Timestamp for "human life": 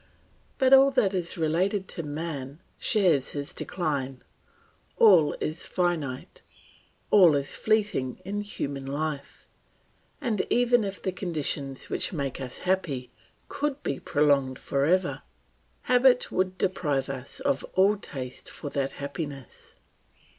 8.41-9.47